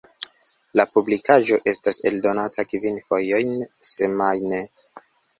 La 0.79 0.83
publikaĵo 0.91 1.59
estas 1.71 1.99
eldonata 2.09 2.65
kvin 2.71 2.97
fojojn 3.11 3.53
semajne. 3.91 4.63